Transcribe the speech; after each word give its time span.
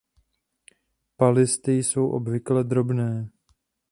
Palisty 1.17 1.77
jsou 1.83 2.09
obvykle 2.09 2.63
drobné. 2.63 3.29